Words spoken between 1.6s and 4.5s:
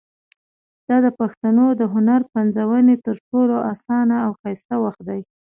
د هنر پنځونې تر ټولو اسانه او